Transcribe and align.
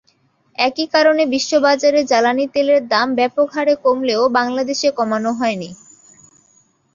একই 0.57 0.85
কারণে 0.93 1.23
বিশ্ববাজারে 1.33 1.99
জ্বালানি 2.03 2.45
তেলের 2.53 2.81
দাম 2.87 3.07
ব্যাপকভাবে 3.17 3.73
কমলেও 3.83 4.23
বাংলাদেশে 4.37 4.89
কমানো 4.97 5.31
হয়নি। 5.39 5.69